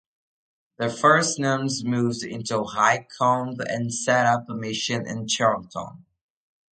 The 0.79 0.89
first 0.89 1.37
nuns 1.37 1.85
moved 1.85 2.23
into 2.23 2.63
Highcombe 2.63 3.59
and 3.67 3.93
set 3.93 4.25
up 4.25 4.49
a 4.49 4.55
mission 4.55 5.05
in 5.05 5.27
Charlton. 5.27 6.07